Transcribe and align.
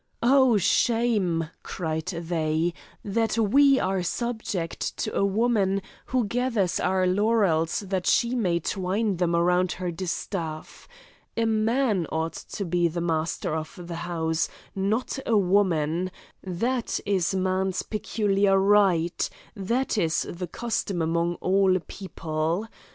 "Oh, 0.23 0.57
shame!" 0.57 1.47
cried 1.61 2.07
they, 2.07 2.73
"that 3.05 3.37
we 3.37 3.79
are 3.79 4.01
subject 4.01 4.97
to 4.97 5.15
a 5.15 5.23
woman 5.23 5.79
who 6.07 6.25
gathers 6.25 6.79
our 6.79 7.05
laurels 7.05 7.81
that 7.81 8.07
she 8.07 8.33
may 8.33 8.59
twine 8.61 9.17
them 9.17 9.35
round 9.35 9.73
her 9.73 9.91
distaff. 9.91 10.87
A 11.37 11.45
man 11.45 12.07
ought 12.11 12.33
to 12.33 12.65
be 12.65 12.89
master 12.89 13.53
of 13.55 13.79
the 13.85 13.97
house, 14.01 14.49
not 14.75 15.19
a 15.27 15.37
woman, 15.37 16.09
that 16.43 16.99
is 17.05 17.35
man's 17.35 17.83
peculiar 17.83 18.57
right, 18.57 19.29
that 19.55 19.99
is 19.99 20.23
the 20.27 20.47
custom 20.47 21.03
among 21.03 21.35
all 21.41 21.77
people. 21.85 22.67